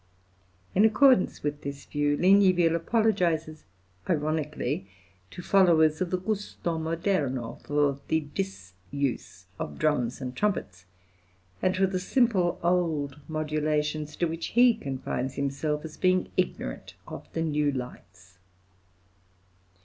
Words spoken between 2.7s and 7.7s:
apologises ironically to followers of the gusto moderno